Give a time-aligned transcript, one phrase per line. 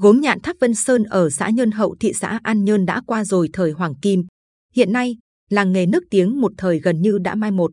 [0.00, 3.24] gốm nhạn tháp Vân Sơn ở xã Nhơn Hậu, thị xã An Nhơn đã qua
[3.24, 4.26] rồi thời hoàng kim.
[4.74, 5.16] Hiện nay,
[5.50, 7.70] làng nghề nước tiếng một thời gần như đã mai một.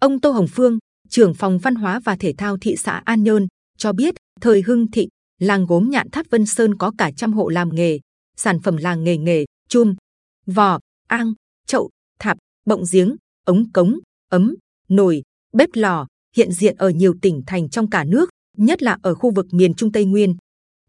[0.00, 3.46] Ông Tô Hồng Phương, trưởng phòng văn hóa và thể thao thị xã An Nhơn,
[3.78, 5.08] cho biết thời hưng thịnh,
[5.38, 7.98] làng gốm nhạn tháp Vân Sơn có cả trăm hộ làm nghề,
[8.36, 9.94] sản phẩm làng nghề nghề, chum,
[10.46, 11.32] vò, ang,
[11.66, 13.98] chậu, thạp, bọng giếng, ống cống,
[14.30, 14.54] ấm,
[14.88, 15.22] nồi,
[15.52, 19.30] bếp lò hiện diện ở nhiều tỉnh thành trong cả nước, nhất là ở khu
[19.30, 20.36] vực miền Trung Tây Nguyên.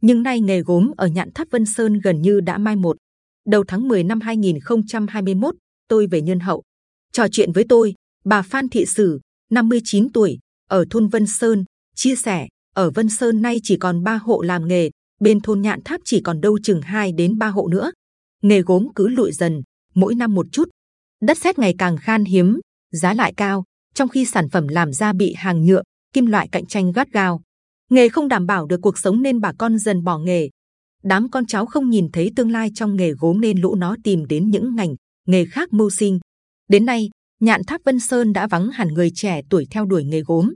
[0.01, 2.97] Nhưng nay nghề gốm ở nhạn tháp Vân Sơn gần như đã mai một.
[3.45, 5.55] Đầu tháng 10 năm 2021,
[5.87, 6.63] tôi về Nhân Hậu,
[7.11, 7.93] trò chuyện với tôi,
[8.25, 9.19] bà Phan Thị Sử,
[9.49, 11.65] 59 tuổi, ở thôn Vân Sơn,
[11.95, 15.79] chia sẻ ở Vân Sơn nay chỉ còn ba hộ làm nghề, bên thôn Nhạn
[15.85, 17.91] Tháp chỉ còn đâu chừng 2 đến 3 hộ nữa.
[18.41, 19.61] Nghề gốm cứ lụi dần,
[19.95, 20.69] mỗi năm một chút.
[21.21, 22.59] Đất sét ngày càng khan hiếm,
[22.91, 23.63] giá lại cao,
[23.93, 25.81] trong khi sản phẩm làm ra bị hàng nhựa,
[26.13, 27.41] kim loại cạnh tranh gắt gao.
[27.91, 30.49] Nghề không đảm bảo được cuộc sống nên bà con dần bỏ nghề.
[31.03, 34.25] Đám con cháu không nhìn thấy tương lai trong nghề gốm nên lũ nó tìm
[34.25, 34.95] đến những ngành
[35.27, 36.19] nghề khác mưu sinh.
[36.69, 40.21] Đến nay, nhạn tháp Vân Sơn đã vắng hẳn người trẻ tuổi theo đuổi nghề
[40.21, 40.53] gốm.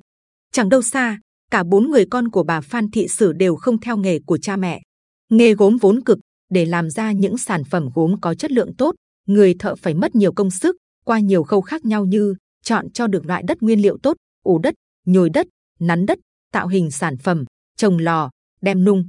[0.52, 1.20] Chẳng đâu xa,
[1.52, 4.56] cả bốn người con của bà Phan Thị Sử đều không theo nghề của cha
[4.56, 4.82] mẹ.
[5.30, 6.20] Nghề gốm vốn cực,
[6.50, 8.96] để làm ra những sản phẩm gốm có chất lượng tốt,
[9.28, 10.76] người thợ phải mất nhiều công sức
[11.06, 14.60] qua nhiều khâu khác nhau như chọn cho được loại đất nguyên liệu tốt, ủ
[14.60, 14.74] đất,
[15.06, 15.48] nhồi đất,
[15.80, 16.20] nắn đất,
[16.52, 17.46] tạo hình sản phẩm,
[17.78, 18.30] trồng lò,
[18.62, 19.08] đem nung.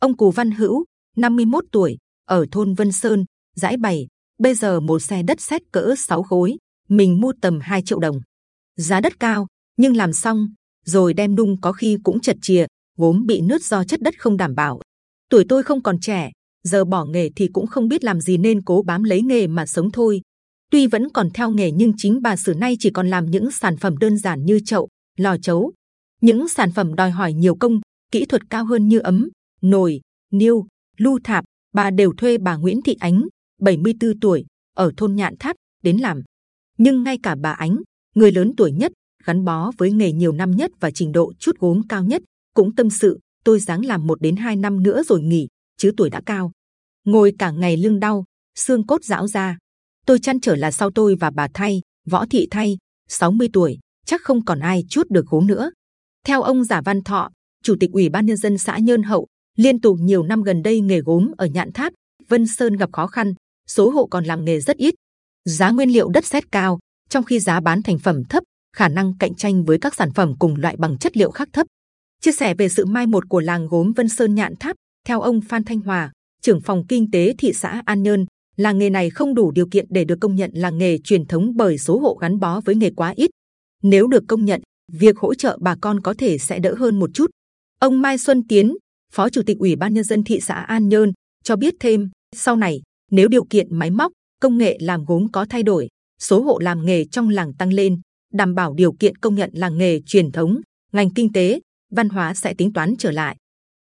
[0.00, 0.84] Ông Cù Văn Hữu,
[1.16, 3.24] 51 tuổi, ở thôn Vân Sơn,
[3.56, 4.06] giải bày.
[4.38, 6.56] Bây giờ một xe đất sét cỡ 6 khối,
[6.88, 8.20] mình mua tầm 2 triệu đồng.
[8.76, 10.48] Giá đất cao, nhưng làm xong
[10.84, 12.66] rồi đem nung có khi cũng chật chìa,
[12.98, 14.80] gốm bị nứt do chất đất không đảm bảo.
[15.30, 16.30] Tuổi tôi không còn trẻ,
[16.64, 19.66] giờ bỏ nghề thì cũng không biết làm gì nên cố bám lấy nghề mà
[19.66, 20.20] sống thôi.
[20.70, 23.76] Tuy vẫn còn theo nghề nhưng chính bà Sử nay chỉ còn làm những sản
[23.76, 25.72] phẩm đơn giản như chậu, lò chấu.
[26.20, 27.80] Những sản phẩm đòi hỏi nhiều công,
[28.12, 29.28] kỹ thuật cao hơn như ấm,
[29.62, 30.00] nồi,
[30.32, 30.66] niêu,
[30.96, 31.44] lu thạp.
[31.74, 33.22] Bà đều thuê bà Nguyễn Thị Ánh,
[33.60, 34.44] 74 tuổi,
[34.74, 36.22] ở thôn Nhạn Tháp đến làm.
[36.78, 37.76] Nhưng ngay cả bà Ánh,
[38.14, 38.92] người lớn tuổi nhất,
[39.24, 42.22] gắn bó với nghề nhiều năm nhất và trình độ chút gốm cao nhất,
[42.54, 46.10] cũng tâm sự tôi dáng làm một đến hai năm nữa rồi nghỉ, chứ tuổi
[46.10, 46.52] đã cao,
[47.04, 49.58] ngồi cả ngày lưng đau, xương cốt dão ra.
[50.06, 52.78] Tôi chăn trở là sau tôi và bà thay, võ thị thay,
[53.08, 55.70] 60 tuổi, chắc không còn ai chút được gốm nữa.
[56.26, 57.30] Theo ông Giả Văn Thọ,
[57.62, 60.80] chủ tịch ủy ban nhân dân xã Nhơn Hậu, liên tục nhiều năm gần đây
[60.80, 61.92] nghề gốm ở Nhạn Tháp,
[62.28, 63.34] Vân Sơn gặp khó khăn,
[63.68, 64.94] số hộ còn làm nghề rất ít,
[65.44, 68.42] giá nguyên liệu đất sét cao, trong khi giá bán thành phẩm thấp,
[68.76, 71.66] khả năng cạnh tranh với các sản phẩm cùng loại bằng chất liệu khác thấp.
[72.22, 75.40] Chia sẻ về sự mai một của làng gốm Vân Sơn Nhạn Tháp, theo ông
[75.40, 76.12] Phan Thanh Hòa,
[76.42, 79.86] trưởng phòng kinh tế thị xã An Nhơn, làng nghề này không đủ điều kiện
[79.90, 82.90] để được công nhận làng nghề truyền thống bởi số hộ gắn bó với nghề
[82.90, 83.30] quá ít.
[83.82, 84.60] Nếu được công nhận,
[84.92, 87.30] việc hỗ trợ bà con có thể sẽ đỡ hơn một chút.
[87.80, 88.76] Ông Mai Xuân Tiến,
[89.12, 91.12] Phó Chủ tịch Ủy ban Nhân dân thị xã An Nhơn,
[91.44, 95.46] cho biết thêm, sau này nếu điều kiện máy móc, công nghệ làm gốm có
[95.50, 95.88] thay đổi,
[96.20, 98.00] số hộ làm nghề trong làng tăng lên,
[98.32, 100.60] đảm bảo điều kiện công nhận làng nghề truyền thống,
[100.92, 101.60] ngành kinh tế,
[101.92, 103.36] văn hóa sẽ tính toán trở lại.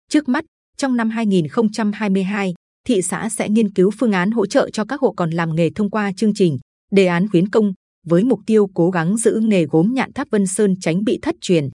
[0.09, 0.45] Trước mắt,
[0.77, 2.53] trong năm 2022,
[2.87, 5.69] thị xã sẽ nghiên cứu phương án hỗ trợ cho các hộ còn làm nghề
[5.69, 6.57] thông qua chương trình
[6.91, 7.73] đề án khuyến công
[8.09, 11.35] với mục tiêu cố gắng giữ nghề gốm nhạn tháp Vân Sơn tránh bị thất
[11.41, 11.69] truyền.